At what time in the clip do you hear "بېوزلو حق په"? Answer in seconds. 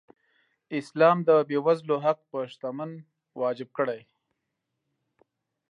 1.49-2.37